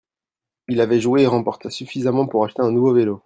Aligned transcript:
Il 0.67 0.81
avait 0.81 0.99
joué 0.99 1.21
et 1.21 1.27
remporta 1.27 1.69
suffisamment 1.69 2.25
pour 2.25 2.43
acheter 2.43 2.63
un 2.63 2.71
nouveau 2.71 2.91
vélo. 2.91 3.19